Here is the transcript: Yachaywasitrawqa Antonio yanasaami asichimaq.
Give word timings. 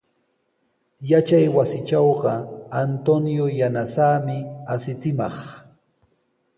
Yachaywasitrawqa 1.11 2.33
Antonio 2.83 3.45
yanasaami 3.59 4.37
asichimaq. 4.73 5.37